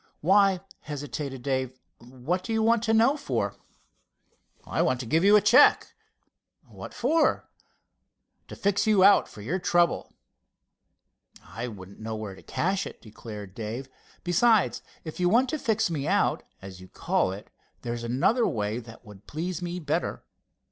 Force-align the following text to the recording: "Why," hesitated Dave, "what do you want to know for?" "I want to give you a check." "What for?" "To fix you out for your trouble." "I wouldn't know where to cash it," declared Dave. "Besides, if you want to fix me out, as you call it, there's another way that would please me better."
"Why," 0.21 0.61
hesitated 0.79 1.43
Dave, 1.43 1.77
"what 1.99 2.43
do 2.43 2.51
you 2.51 2.63
want 2.63 2.81
to 2.85 2.91
know 2.93 3.15
for?" 3.15 3.55
"I 4.65 4.81
want 4.81 4.99
to 5.01 5.05
give 5.05 5.23
you 5.23 5.35
a 5.35 5.41
check." 5.41 5.93
"What 6.67 6.91
for?" 6.91 7.47
"To 8.47 8.55
fix 8.55 8.87
you 8.87 9.03
out 9.03 9.27
for 9.27 9.41
your 9.41 9.59
trouble." 9.59 10.15
"I 11.45 11.67
wouldn't 11.67 11.99
know 11.99 12.15
where 12.15 12.33
to 12.33 12.41
cash 12.41 12.87
it," 12.87 12.99
declared 12.99 13.53
Dave. 13.53 13.89
"Besides, 14.23 14.81
if 15.03 15.19
you 15.19 15.29
want 15.29 15.49
to 15.49 15.59
fix 15.59 15.91
me 15.91 16.07
out, 16.07 16.41
as 16.63 16.81
you 16.81 16.87
call 16.87 17.31
it, 17.31 17.51
there's 17.83 18.03
another 18.03 18.47
way 18.47 18.79
that 18.79 19.05
would 19.05 19.27
please 19.27 19.61
me 19.61 19.79
better." 19.79 20.23